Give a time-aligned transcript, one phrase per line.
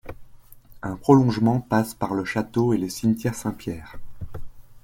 [0.81, 3.97] Un prolongement passe par le château et le cimetière Saint-Pierre.